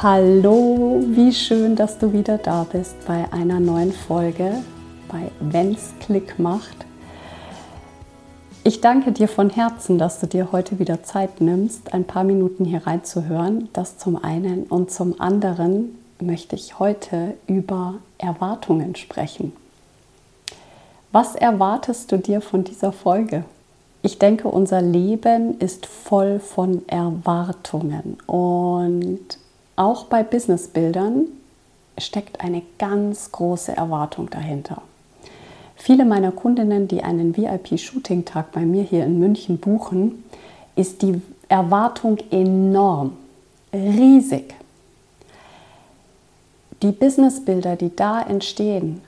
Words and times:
Hallo, 0.00 1.02
wie 1.08 1.32
schön, 1.32 1.74
dass 1.74 1.98
du 1.98 2.12
wieder 2.12 2.38
da 2.38 2.62
bist 2.62 2.94
bei 3.04 3.24
einer 3.32 3.58
neuen 3.58 3.90
Folge 3.90 4.62
bei 5.08 5.32
Wenn's 5.40 5.92
Klick 5.98 6.38
macht. 6.38 6.86
Ich 8.62 8.80
danke 8.80 9.10
dir 9.10 9.26
von 9.26 9.50
Herzen, 9.50 9.98
dass 9.98 10.20
du 10.20 10.28
dir 10.28 10.52
heute 10.52 10.78
wieder 10.78 11.02
Zeit 11.02 11.40
nimmst, 11.40 11.92
ein 11.94 12.04
paar 12.04 12.22
Minuten 12.22 12.64
hier 12.64 12.86
reinzuhören. 12.86 13.70
Das 13.72 13.98
zum 13.98 14.22
einen 14.22 14.66
und 14.66 14.92
zum 14.92 15.20
anderen 15.20 15.98
möchte 16.20 16.54
ich 16.54 16.78
heute 16.78 17.34
über 17.48 17.94
Erwartungen 18.18 18.94
sprechen. 18.94 19.52
Was 21.10 21.34
erwartest 21.34 22.12
du 22.12 22.18
dir 22.18 22.40
von 22.40 22.62
dieser 22.62 22.92
Folge? 22.92 23.42
Ich 24.02 24.20
denke, 24.20 24.46
unser 24.46 24.80
Leben 24.80 25.58
ist 25.58 25.86
voll 25.86 26.38
von 26.38 26.86
Erwartungen 26.86 28.16
und 28.28 29.38
auch 29.78 30.04
bei 30.04 30.22
Businessbildern 30.22 31.26
steckt 31.98 32.40
eine 32.40 32.62
ganz 32.78 33.30
große 33.32 33.76
Erwartung 33.76 34.28
dahinter. 34.30 34.82
Viele 35.76 36.04
meiner 36.04 36.32
Kundinnen, 36.32 36.88
die 36.88 37.02
einen 37.02 37.36
VIP-Shooting-Tag 37.36 38.50
bei 38.52 38.62
mir 38.62 38.82
hier 38.82 39.04
in 39.04 39.18
München 39.18 39.58
buchen, 39.58 40.24
ist 40.74 41.02
die 41.02 41.22
Erwartung 41.48 42.18
enorm, 42.30 43.16
riesig. 43.72 44.54
Die 46.82 46.92
Businessbilder, 46.92 47.76
die 47.76 47.94
da 47.94 48.20
entstehen, 48.22 49.00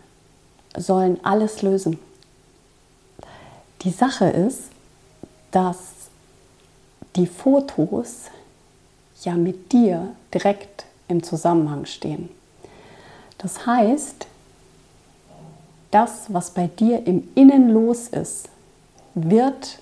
sollen 0.76 1.18
alles 1.24 1.62
lösen. 1.62 1.98
Die 3.82 3.90
Sache 3.90 4.26
ist, 4.26 4.70
dass 5.50 5.78
die 7.16 7.26
Fotos 7.26 8.30
ja 9.24 9.34
mit 9.34 9.72
dir 9.72 10.08
direkt 10.32 10.84
im 11.08 11.22
Zusammenhang 11.22 11.86
stehen. 11.86 12.28
Das 13.38 13.66
heißt, 13.66 14.26
das, 15.90 16.26
was 16.28 16.50
bei 16.50 16.68
dir 16.68 17.06
im 17.06 17.28
Innen 17.34 17.70
los 17.70 18.08
ist, 18.08 18.48
wird 19.14 19.78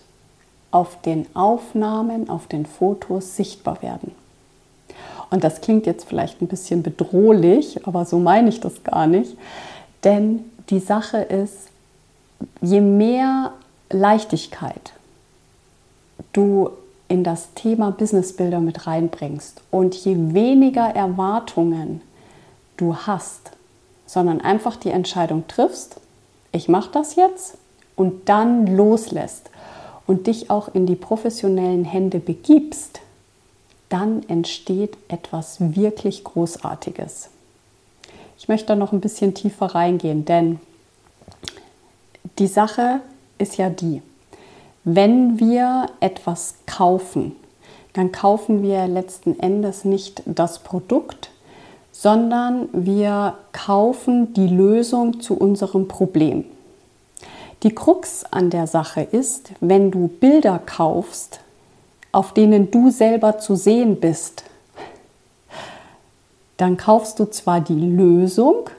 auf 0.70 1.00
den 1.02 1.26
Aufnahmen, 1.34 2.30
auf 2.30 2.46
den 2.46 2.66
Fotos 2.66 3.36
sichtbar 3.36 3.82
werden. 3.82 4.12
Und 5.30 5.44
das 5.44 5.60
klingt 5.60 5.86
jetzt 5.86 6.06
vielleicht 6.06 6.40
ein 6.40 6.48
bisschen 6.48 6.82
bedrohlich, 6.82 7.86
aber 7.86 8.04
so 8.04 8.18
meine 8.18 8.48
ich 8.48 8.60
das 8.60 8.82
gar 8.84 9.06
nicht. 9.06 9.36
Denn 10.04 10.44
die 10.70 10.80
Sache 10.80 11.18
ist, 11.18 11.68
je 12.60 12.80
mehr 12.80 13.52
Leichtigkeit 13.90 14.92
du 16.32 16.70
in 17.08 17.24
das 17.24 17.54
Thema 17.54 17.90
Businessbilder 17.90 18.60
mit 18.60 18.86
reinbringst 18.86 19.62
und 19.70 19.94
je 19.94 20.14
weniger 20.34 20.86
Erwartungen 20.94 22.02
du 22.76 22.96
hast, 22.96 23.52
sondern 24.06 24.40
einfach 24.40 24.76
die 24.76 24.90
Entscheidung 24.90 25.44
triffst, 25.48 26.00
ich 26.52 26.68
mache 26.68 26.90
das 26.92 27.16
jetzt 27.16 27.56
und 27.96 28.28
dann 28.28 28.66
loslässt 28.66 29.50
und 30.06 30.26
dich 30.26 30.50
auch 30.50 30.74
in 30.74 30.86
die 30.86 30.96
professionellen 30.96 31.84
Hände 31.84 32.18
begibst, 32.18 33.00
dann 33.88 34.22
entsteht 34.28 34.96
etwas 35.08 35.56
wirklich 35.60 36.24
Großartiges. 36.24 37.30
Ich 38.38 38.48
möchte 38.48 38.66
da 38.68 38.76
noch 38.76 38.92
ein 38.92 39.00
bisschen 39.00 39.34
tiefer 39.34 39.66
reingehen, 39.66 40.24
denn 40.24 40.60
die 42.38 42.46
Sache 42.46 43.00
ist 43.38 43.56
ja 43.56 43.70
die, 43.70 44.02
wenn 44.94 45.38
wir 45.38 45.86
etwas 46.00 46.54
kaufen, 46.66 47.36
dann 47.92 48.10
kaufen 48.10 48.62
wir 48.62 48.86
letzten 48.86 49.38
Endes 49.38 49.84
nicht 49.84 50.22
das 50.24 50.60
Produkt, 50.60 51.30
sondern 51.92 52.68
wir 52.72 53.34
kaufen 53.52 54.32
die 54.32 54.46
Lösung 54.46 55.20
zu 55.20 55.36
unserem 55.36 55.88
Problem. 55.88 56.44
Die 57.64 57.74
Krux 57.74 58.24
an 58.30 58.50
der 58.50 58.66
Sache 58.66 59.02
ist, 59.02 59.50
wenn 59.60 59.90
du 59.90 60.08
Bilder 60.08 60.58
kaufst, 60.64 61.40
auf 62.12 62.32
denen 62.32 62.70
du 62.70 62.90
selber 62.90 63.38
zu 63.38 63.56
sehen 63.56 64.00
bist, 64.00 64.44
dann 66.56 66.78
kaufst 66.78 67.18
du 67.18 67.26
zwar 67.26 67.60
die 67.60 67.78
Lösung, 67.78 68.70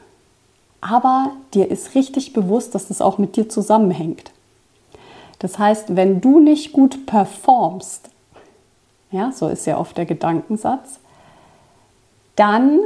aber 0.81 1.33
dir 1.53 1.69
ist 1.69 1.93
richtig 1.93 2.33
bewusst, 2.33 2.73
dass 2.73 2.87
das 2.87 3.01
auch 3.01 3.19
mit 3.19 3.35
dir 3.35 3.47
zusammenhängt. 3.47 4.31
Das 5.39 5.57
heißt, 5.57 5.95
wenn 5.95 6.21
du 6.21 6.39
nicht 6.39 6.73
gut 6.73 7.05
performst, 7.05 8.09
ja, 9.11 9.31
so 9.31 9.47
ist 9.47 9.65
ja 9.65 9.77
oft 9.77 9.97
der 9.97 10.05
Gedankensatz, 10.05 10.99
dann 12.35 12.79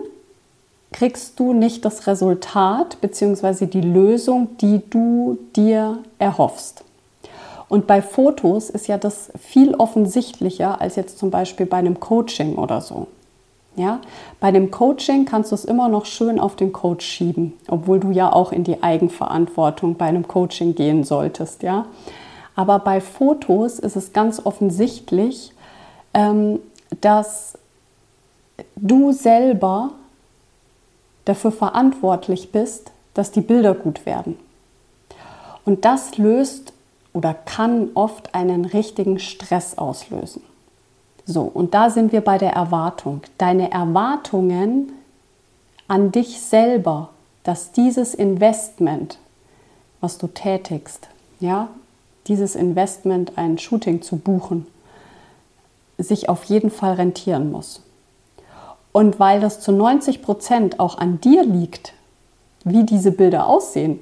kriegst 0.92 1.40
du 1.40 1.54
nicht 1.54 1.84
das 1.84 2.08
Resultat 2.08 3.02
bzw. 3.02 3.66
die 3.66 3.82
Lösung, 3.82 4.56
die 4.62 4.82
du 4.90 5.38
dir 5.56 6.00
erhoffst. 6.20 6.84
Und 7.68 7.88
bei 7.88 8.02
Fotos 8.02 8.70
ist 8.70 8.88
ja 8.88 9.00
das 9.00 9.32
viel 9.40 9.74
offensichtlicher 9.74 10.80
als 10.80 10.96
jetzt 10.96 11.18
zum 11.18 11.32
Beispiel 11.32 11.66
bei 11.66 11.78
einem 11.78 12.00
Coaching 12.00 12.56
oder 12.56 12.82
so. 12.82 13.08
Ja, 13.76 14.00
bei 14.40 14.52
dem 14.52 14.70
Coaching 14.70 15.26
kannst 15.26 15.52
du 15.52 15.56
es 15.56 15.66
immer 15.66 15.90
noch 15.90 16.06
schön 16.06 16.40
auf 16.40 16.56
den 16.56 16.72
Coach 16.72 17.04
schieben, 17.04 17.54
obwohl 17.68 18.00
du 18.00 18.12
ja 18.12 18.32
auch 18.32 18.52
in 18.52 18.64
die 18.64 18.84
Eigenverantwortung 18.84 19.96
bei 19.96 20.06
einem 20.06 20.28
Coaching 20.28 20.76
gehen 20.76 21.04
solltest. 21.04 21.64
Ja, 21.64 21.88
aber 22.56 22.80
bei 22.80 23.02
Fotos 23.02 23.80
ist 23.80 23.96
es 23.96 24.14
ganz 24.14 24.46
offensichtlich, 24.46 25.54
ähm, 26.14 26.60
dass 27.02 27.58
du 28.76 29.12
selber 29.12 29.92
dafür 31.26 31.52
verantwortlich 31.52 32.52
bist, 32.52 32.92
dass 33.14 33.32
die 33.32 33.42
Bilder 33.42 33.74
gut 33.74 34.06
werden. 34.06 34.38
Und 35.66 35.86
das 35.86 36.18
löst 36.18 36.74
oder 37.14 37.34
kann 37.34 37.92
oft 37.94 38.36
einen 38.36 38.66
richtigen 38.66 39.20
Stress 39.20 39.78
auslösen. 39.78 40.42
So, 41.26 41.44
und 41.44 41.74
da 41.74 41.90
sind 41.90 42.12
wir 42.12 42.22
bei 42.22 42.38
der 42.38 42.52
Erwartung. 42.52 43.22
Deine 43.38 43.72
Erwartungen 43.72 44.92
an 45.88 46.12
dich 46.12 46.42
selber, 46.42 47.10
dass 47.44 47.72
dieses 47.72 48.14
Investment, 48.14 49.20
was 50.02 50.18
du 50.18 50.28
tätigst, 50.28 51.08
ja, 51.40 51.70
dieses 52.28 52.56
Investment, 52.56 53.38
ein 53.38 53.58
Shooting 53.58 54.02
zu 54.02 54.18
buchen, 54.18 54.68
sich 55.98 56.30
auf 56.30 56.44
jeden 56.46 56.72
Fall 56.72 56.94
rentieren 56.94 57.52
muss. 57.52 57.82
Und 58.92 59.20
weil 59.20 59.42
das 59.42 59.60
zu 59.60 59.72
90 59.72 60.22
Prozent 60.22 60.80
auch 60.80 60.98
an 60.98 61.20
dir 61.20 61.44
liegt, 61.44 61.94
wie 62.64 62.84
diese 62.84 63.12
Bilder 63.12 63.48
aussehen, 63.48 64.00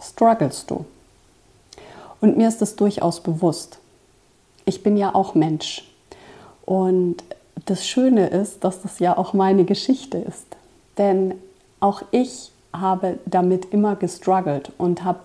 strugglest 0.00 0.70
du. 0.70 0.84
Und 2.20 2.36
mir 2.36 2.48
ist 2.48 2.60
das 2.60 2.76
durchaus 2.76 3.20
bewusst. 3.20 3.78
Ich 4.64 4.82
bin 4.82 4.96
ja 4.96 5.14
auch 5.14 5.34
Mensch. 5.34 5.90
Und 6.64 7.22
das 7.64 7.86
Schöne 7.86 8.28
ist, 8.28 8.64
dass 8.64 8.82
das 8.82 8.98
ja 8.98 9.16
auch 9.16 9.32
meine 9.32 9.64
Geschichte 9.64 10.18
ist. 10.18 10.46
Denn 10.98 11.34
auch 11.80 12.02
ich 12.10 12.50
habe 12.72 13.18
damit 13.26 13.72
immer 13.72 13.96
gestruggelt 13.96 14.72
und 14.76 15.04
habe 15.04 15.20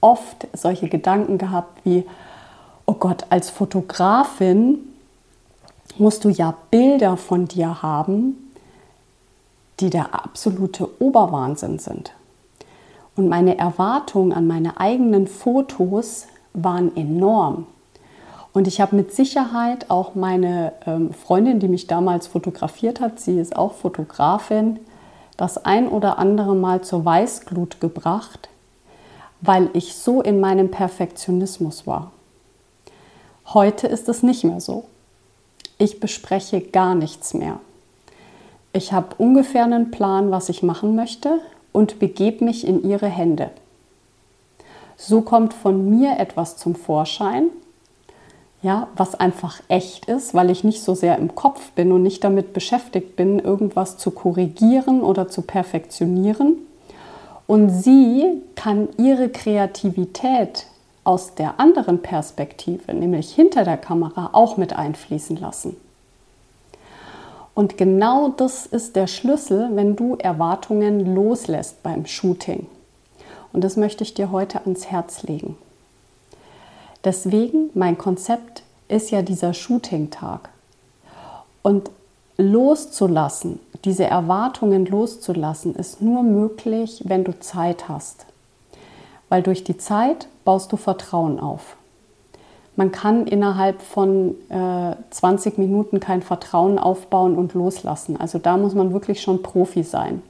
oft 0.00 0.48
solche 0.52 0.88
Gedanken 0.88 1.38
gehabt 1.38 1.84
wie, 1.84 2.06
oh 2.86 2.94
Gott, 2.94 3.26
als 3.30 3.50
Fotografin 3.50 4.78
musst 5.98 6.24
du 6.24 6.28
ja 6.28 6.54
Bilder 6.70 7.16
von 7.16 7.46
dir 7.46 7.82
haben, 7.82 8.52
die 9.80 9.90
der 9.90 10.14
absolute 10.14 10.88
Oberwahnsinn 11.00 11.78
sind. 11.78 12.12
Und 13.16 13.28
meine 13.28 13.58
Erwartungen 13.58 14.32
an 14.32 14.46
meine 14.46 14.80
eigenen 14.80 15.26
Fotos 15.26 16.26
waren 16.52 16.96
enorm. 16.96 17.66
Und 18.52 18.66
ich 18.66 18.80
habe 18.80 18.96
mit 18.96 19.12
Sicherheit 19.14 19.90
auch 19.90 20.14
meine 20.14 20.72
ähm, 20.86 21.12
Freundin, 21.12 21.60
die 21.60 21.68
mich 21.68 21.86
damals 21.86 22.26
fotografiert 22.26 23.00
hat, 23.00 23.20
sie 23.20 23.38
ist 23.38 23.54
auch 23.54 23.74
Fotografin, 23.74 24.80
das 25.36 25.64
ein 25.64 25.88
oder 25.88 26.18
andere 26.18 26.54
Mal 26.54 26.82
zur 26.82 27.04
Weißglut 27.04 27.80
gebracht, 27.80 28.48
weil 29.40 29.70
ich 29.72 29.94
so 29.94 30.20
in 30.20 30.40
meinem 30.40 30.70
Perfektionismus 30.70 31.86
war. 31.86 32.12
Heute 33.46 33.86
ist 33.86 34.08
es 34.08 34.22
nicht 34.22 34.44
mehr 34.44 34.60
so. 34.60 34.84
Ich 35.78 35.98
bespreche 35.98 36.60
gar 36.60 36.94
nichts 36.94 37.34
mehr. 37.34 37.58
Ich 38.72 38.92
habe 38.92 39.16
ungefähr 39.18 39.64
einen 39.64 39.90
Plan, 39.90 40.30
was 40.30 40.48
ich 40.48 40.62
machen 40.62 40.94
möchte 40.94 41.40
und 41.72 41.98
begebe 41.98 42.44
mich 42.44 42.66
in 42.66 42.88
ihre 42.88 43.08
Hände. 43.08 43.50
So 44.96 45.22
kommt 45.22 45.54
von 45.54 45.88
mir 45.88 46.18
etwas 46.18 46.56
zum 46.56 46.74
Vorschein, 46.74 47.48
ja, 48.62 48.88
was 48.94 49.14
einfach 49.14 49.60
echt 49.68 50.04
ist, 50.06 50.34
weil 50.34 50.50
ich 50.50 50.64
nicht 50.64 50.82
so 50.82 50.94
sehr 50.94 51.16
im 51.16 51.34
Kopf 51.34 51.70
bin 51.70 51.92
und 51.92 52.02
nicht 52.02 52.22
damit 52.22 52.52
beschäftigt 52.52 53.16
bin, 53.16 53.38
irgendwas 53.38 53.96
zu 53.96 54.10
korrigieren 54.10 55.00
oder 55.00 55.28
zu 55.28 55.42
perfektionieren. 55.42 56.58
Und 57.50 57.70
sie 57.70 58.42
kann 58.54 58.90
ihre 58.96 59.28
Kreativität 59.28 60.66
aus 61.02 61.34
der 61.34 61.58
anderen 61.58 62.00
Perspektive, 62.00 62.94
nämlich 62.94 63.34
hinter 63.34 63.64
der 63.64 63.76
Kamera, 63.76 64.30
auch 64.34 64.56
mit 64.56 64.72
einfließen 64.72 65.36
lassen. 65.36 65.76
Und 67.52 67.76
genau 67.76 68.28
das 68.28 68.66
ist 68.66 68.94
der 68.94 69.08
Schlüssel, 69.08 69.68
wenn 69.72 69.96
du 69.96 70.14
Erwartungen 70.14 71.12
loslässt 71.12 71.82
beim 71.82 72.06
Shooting. 72.06 72.68
Und 73.52 73.64
das 73.64 73.76
möchte 73.76 74.04
ich 74.04 74.14
dir 74.14 74.30
heute 74.30 74.60
ans 74.60 74.86
Herz 74.86 75.24
legen. 75.24 75.58
Deswegen, 77.02 77.70
mein 77.74 77.98
Konzept 77.98 78.62
ist 78.86 79.10
ja 79.10 79.22
dieser 79.22 79.54
Shooting-Tag. 79.54 80.50
Und 81.62 81.90
loszulassen, 82.40 83.60
diese 83.84 84.04
Erwartungen 84.04 84.86
loszulassen, 84.86 85.74
ist 85.74 86.02
nur 86.02 86.22
möglich, 86.22 87.02
wenn 87.06 87.24
du 87.24 87.38
Zeit 87.38 87.88
hast. 87.88 88.26
Weil 89.28 89.42
durch 89.42 89.62
die 89.64 89.76
Zeit 89.76 90.28
baust 90.44 90.72
du 90.72 90.76
Vertrauen 90.76 91.38
auf. 91.38 91.76
Man 92.76 92.92
kann 92.92 93.26
innerhalb 93.26 93.82
von 93.82 94.36
äh, 94.48 94.96
20 95.10 95.58
Minuten 95.58 96.00
kein 96.00 96.22
Vertrauen 96.22 96.78
aufbauen 96.78 97.36
und 97.36 97.52
loslassen. 97.54 98.18
Also 98.18 98.38
da 98.38 98.56
muss 98.56 98.74
man 98.74 98.92
wirklich 98.92 99.20
schon 99.20 99.42
Profi 99.42 99.82
sein. 99.82 100.22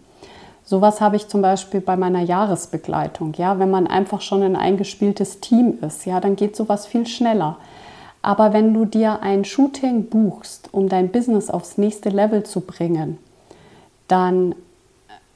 Sowas 0.64 1.00
habe 1.00 1.16
ich 1.16 1.28
zum 1.28 1.42
Beispiel 1.42 1.80
bei 1.80 1.96
meiner 1.96 2.20
Jahresbegleitung. 2.20 3.34
Ja, 3.36 3.58
wenn 3.58 3.70
man 3.70 3.86
einfach 3.86 4.20
schon 4.20 4.42
ein 4.42 4.56
eingespieltes 4.56 5.40
Team 5.40 5.78
ist, 5.80 6.06
ja, 6.06 6.20
dann 6.20 6.36
geht 6.36 6.56
sowas 6.56 6.86
viel 6.86 7.06
schneller. 7.06 7.56
Aber 8.22 8.52
wenn 8.52 8.75
du 8.75 8.84
dir 8.84 9.22
ein 9.22 9.44
Shooting 9.44 10.06
buchst, 10.06 10.69
um 10.72 10.88
dein 10.88 11.11
Business 11.11 11.50
aufs 11.50 11.78
nächste 11.78 12.11
Level 12.11 12.43
zu 12.43 12.61
bringen, 12.61 13.19
dann 14.08 14.55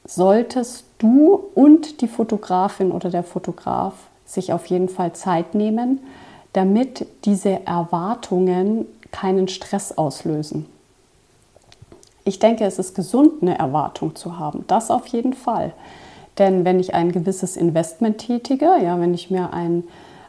solltest 0.05 0.85
du 0.99 1.39
und 1.55 2.01
die 2.01 2.07
Fotografin 2.07 2.91
oder 2.91 3.09
der 3.09 3.23
Fotograf 3.23 3.93
sich 4.25 4.53
auf 4.53 4.67
jeden 4.67 4.89
Fall 4.89 5.13
Zeit 5.13 5.55
nehmen, 5.55 5.99
damit 6.53 7.07
diese 7.25 7.65
Erwartungen 7.65 8.85
keinen 9.11 9.47
Stress 9.47 9.97
auslösen. 9.97 10.65
Ich 12.23 12.39
denke, 12.39 12.65
es 12.65 12.79
ist 12.79 12.95
gesund, 12.95 13.41
eine 13.41 13.57
Erwartung 13.57 14.15
zu 14.15 14.39
haben. 14.39 14.63
Das 14.67 14.89
auf 14.89 15.07
jeden 15.07 15.33
Fall. 15.33 15.73
Denn 16.37 16.65
wenn 16.65 16.79
ich 16.79 16.93
ein 16.93 17.11
gewisses 17.11 17.55
Investment 17.55 18.17
tätige, 18.17 18.71
ja, 18.83 18.99
wenn 18.99 19.13
ich 19.13 19.31
mir 19.31 19.53
ein, 19.53 19.83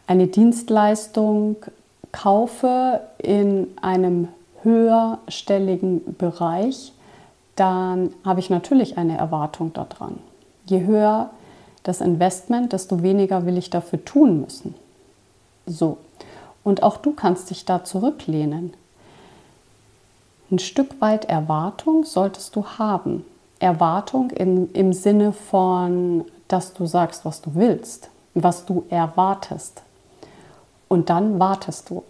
eine 0.06 0.26
Dienstleistung 0.26 1.56
kaufe 2.16 3.00
in 3.18 3.68
einem 3.80 4.28
höherstelligen 4.62 6.16
Bereich, 6.16 6.92
dann 7.56 8.12
habe 8.24 8.40
ich 8.40 8.50
natürlich 8.50 8.96
eine 8.98 9.16
Erwartung 9.18 9.72
daran. 9.72 10.18
Je 10.64 10.84
höher 10.84 11.30
das 11.82 12.00
Investment, 12.00 12.72
desto 12.72 13.02
weniger 13.02 13.46
will 13.46 13.56
ich 13.56 13.70
dafür 13.70 14.04
tun 14.04 14.40
müssen. 14.40 14.74
So. 15.66 15.98
Und 16.64 16.82
auch 16.82 16.96
du 16.96 17.12
kannst 17.12 17.50
dich 17.50 17.64
da 17.64 17.84
zurücklehnen. 17.84 18.72
Ein 20.50 20.58
Stück 20.58 21.00
weit 21.00 21.26
Erwartung 21.26 22.04
solltest 22.04 22.56
du 22.56 22.64
haben. 22.64 23.24
Erwartung 23.58 24.30
in, 24.30 24.72
im 24.72 24.92
Sinne 24.92 25.32
von, 25.32 26.24
dass 26.48 26.72
du 26.72 26.86
sagst, 26.86 27.24
was 27.24 27.40
du 27.40 27.54
willst, 27.54 28.10
was 28.34 28.64
du 28.64 28.84
erwartest. 28.90 29.82
Und 30.88 31.10
dann 31.10 31.38
wartest 31.38 31.90
du. 31.90 32.02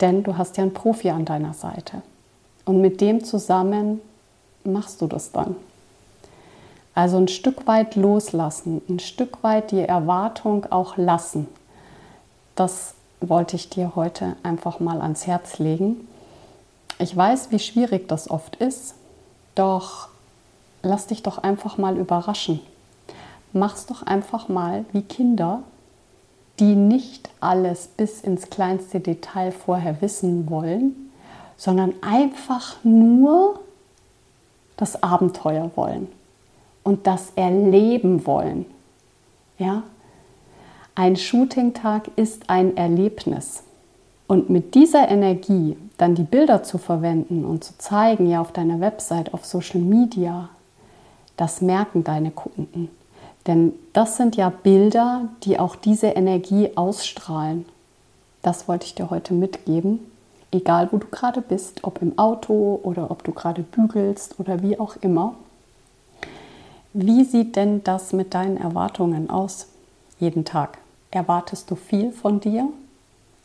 Denn 0.00 0.22
du 0.22 0.36
hast 0.36 0.56
ja 0.56 0.62
einen 0.62 0.74
Profi 0.74 1.10
an 1.10 1.24
deiner 1.24 1.54
Seite. 1.54 2.02
Und 2.64 2.80
mit 2.80 3.00
dem 3.00 3.24
zusammen 3.24 4.00
machst 4.64 5.00
du 5.00 5.06
das 5.06 5.32
dann. 5.32 5.56
Also 6.94 7.18
ein 7.18 7.28
Stück 7.28 7.66
weit 7.66 7.94
loslassen, 7.94 8.82
ein 8.88 8.98
Stück 8.98 9.42
weit 9.42 9.70
die 9.70 9.80
Erwartung 9.80 10.66
auch 10.70 10.96
lassen. 10.96 11.46
Das 12.54 12.94
wollte 13.20 13.56
ich 13.56 13.68
dir 13.68 13.92
heute 13.94 14.36
einfach 14.42 14.80
mal 14.80 15.00
ans 15.02 15.26
Herz 15.26 15.58
legen. 15.58 16.08
Ich 16.98 17.14
weiß, 17.14 17.50
wie 17.50 17.58
schwierig 17.58 18.08
das 18.08 18.30
oft 18.30 18.56
ist, 18.56 18.94
doch 19.54 20.08
lass 20.82 21.06
dich 21.06 21.22
doch 21.22 21.38
einfach 21.38 21.76
mal 21.76 21.98
überraschen. 21.98 22.60
Mach's 23.52 23.86
doch 23.86 24.02
einfach 24.02 24.48
mal 24.48 24.86
wie 24.92 25.02
Kinder, 25.02 25.62
die 26.58 26.74
nicht 26.74 27.28
alles 27.40 27.88
bis 27.88 28.20
ins 28.20 28.50
kleinste 28.50 29.00
Detail 29.00 29.52
vorher 29.52 30.00
wissen 30.00 30.48
wollen, 30.50 31.10
sondern 31.56 31.94
einfach 32.02 32.76
nur 32.82 33.60
das 34.76 35.02
Abenteuer 35.02 35.70
wollen 35.74 36.08
und 36.82 37.06
das 37.06 37.32
erleben 37.36 38.26
wollen. 38.26 38.66
Ja? 39.58 39.82
Ein 40.94 41.16
Shooting-Tag 41.16 42.10
ist 42.16 42.48
ein 42.48 42.76
Erlebnis. 42.76 43.62
Und 44.26 44.50
mit 44.50 44.74
dieser 44.74 45.08
Energie 45.08 45.76
dann 45.98 46.14
die 46.14 46.24
Bilder 46.24 46.62
zu 46.62 46.78
verwenden 46.78 47.44
und 47.44 47.64
zu 47.64 47.78
zeigen, 47.78 48.28
ja 48.28 48.40
auf 48.40 48.52
deiner 48.52 48.80
Website, 48.80 49.32
auf 49.32 49.44
Social 49.44 49.80
Media, 49.80 50.48
das 51.36 51.60
merken 51.60 52.02
deine 52.02 52.30
Kunden. 52.30 52.90
Denn 53.46 53.72
das 53.92 54.16
sind 54.16 54.36
ja 54.36 54.50
Bilder, 54.50 55.28
die 55.44 55.58
auch 55.58 55.76
diese 55.76 56.08
Energie 56.08 56.70
ausstrahlen. 56.74 57.64
Das 58.42 58.68
wollte 58.68 58.86
ich 58.86 58.94
dir 58.94 59.10
heute 59.10 59.34
mitgeben. 59.34 60.00
Egal, 60.50 60.88
wo 60.90 60.98
du 60.98 61.06
gerade 61.08 61.42
bist, 61.42 61.84
ob 61.84 62.00
im 62.02 62.18
Auto 62.18 62.80
oder 62.82 63.10
ob 63.10 63.24
du 63.24 63.32
gerade 63.32 63.62
bügelst 63.62 64.38
oder 64.38 64.62
wie 64.62 64.78
auch 64.78 64.96
immer. 65.00 65.34
Wie 66.92 67.24
sieht 67.24 67.56
denn 67.56 67.84
das 67.84 68.12
mit 68.12 68.34
deinen 68.34 68.56
Erwartungen 68.56 69.28
aus 69.28 69.68
jeden 70.18 70.44
Tag? 70.44 70.78
Erwartest 71.10 71.70
du 71.70 71.76
viel 71.76 72.10
von 72.12 72.40
dir? 72.40 72.68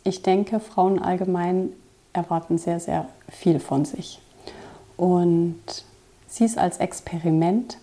ich 0.03 0.21
denke, 0.21 0.59
Frauen 0.59 0.99
allgemein 0.99 1.71
erwarten 2.13 2.57
sehr, 2.57 2.79
sehr 2.79 3.07
viel 3.29 3.59
von 3.59 3.85
sich. 3.85 4.19
Und 4.97 5.61
sieh 6.27 6.45
es 6.45 6.57
als 6.57 6.77
Experiment, 6.77 7.77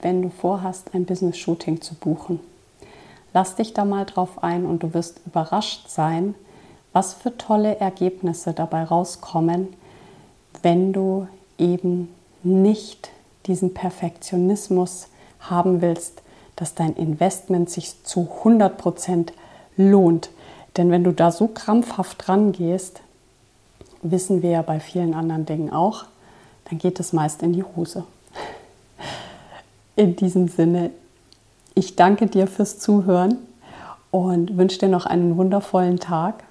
wenn 0.00 0.22
du 0.22 0.30
vorhast, 0.30 0.94
ein 0.94 1.04
Business-Shooting 1.04 1.80
zu 1.80 1.94
buchen. 1.94 2.40
Lass 3.34 3.54
dich 3.54 3.72
da 3.72 3.84
mal 3.84 4.04
drauf 4.04 4.42
ein 4.42 4.66
und 4.66 4.82
du 4.82 4.94
wirst 4.94 5.20
überrascht 5.26 5.88
sein, 5.88 6.34
was 6.92 7.14
für 7.14 7.36
tolle 7.38 7.78
Ergebnisse 7.78 8.52
dabei 8.52 8.84
rauskommen, 8.84 9.68
wenn 10.62 10.92
du 10.92 11.26
eben 11.58 12.08
nicht 12.42 13.10
diesen 13.46 13.72
Perfektionismus 13.74 15.08
haben 15.40 15.80
willst, 15.80 16.22
dass 16.56 16.74
dein 16.74 16.94
Investment 16.94 17.70
sich 17.70 18.04
zu 18.04 18.28
100% 18.44 19.32
lohnt. 19.76 20.30
Denn 20.76 20.90
wenn 20.90 21.04
du 21.04 21.12
da 21.12 21.32
so 21.32 21.48
krampfhaft 21.48 22.26
dran 22.26 22.52
gehst, 22.52 23.00
wissen 24.02 24.42
wir 24.42 24.50
ja 24.50 24.62
bei 24.62 24.80
vielen 24.80 25.14
anderen 25.14 25.46
Dingen 25.46 25.72
auch, 25.72 26.04
dann 26.68 26.78
geht 26.78 27.00
es 27.00 27.12
meist 27.12 27.42
in 27.42 27.52
die 27.52 27.64
Hose. 27.64 28.04
In 29.94 30.16
diesem 30.16 30.48
Sinne, 30.48 30.90
ich 31.74 31.96
danke 31.96 32.26
dir 32.26 32.46
fürs 32.46 32.78
Zuhören 32.78 33.36
und 34.10 34.56
wünsche 34.56 34.78
dir 34.78 34.88
noch 34.88 35.04
einen 35.04 35.36
wundervollen 35.36 35.98
Tag. 35.98 36.44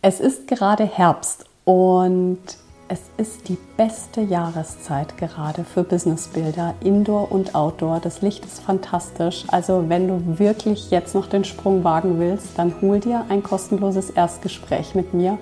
Es 0.00 0.20
ist 0.20 0.46
gerade 0.46 0.84
Herbst 0.84 1.46
und 1.64 2.38
es 2.86 3.00
ist 3.16 3.48
die 3.48 3.56
beste 3.76 4.20
Jahreszeit 4.20 5.16
gerade 5.16 5.64
für 5.64 5.82
Businessbilder, 5.82 6.74
Indoor 6.80 7.32
und 7.32 7.54
Outdoor. 7.54 7.98
Das 7.98 8.20
Licht 8.20 8.44
ist 8.44 8.60
fantastisch. 8.60 9.44
Also 9.48 9.88
wenn 9.88 10.06
du 10.06 10.38
wirklich 10.38 10.90
jetzt 10.90 11.14
noch 11.14 11.26
den 11.26 11.44
Sprung 11.44 11.82
wagen 11.82 12.20
willst, 12.20 12.58
dann 12.58 12.74
hol 12.80 13.00
dir 13.00 13.24
ein 13.28 13.42
kostenloses 13.42 14.10
Erstgespräch 14.10 14.94
mit 14.94 15.14
mir 15.14 15.38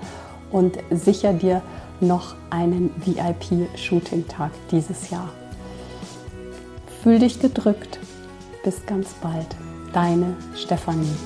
und 0.50 0.78
sicher 0.90 1.32
dir 1.32 1.60
noch 2.00 2.34
einen 2.50 2.90
VIP-Shooting-Tag 3.04 4.52
dieses 4.70 5.10
Jahr. 5.10 5.28
Fühl 7.02 7.18
dich 7.18 7.40
gedrückt. 7.40 7.98
Bis 8.62 8.86
ganz 8.86 9.08
bald. 9.14 9.48
Deine 9.92 10.36
Stefanie. 10.54 11.16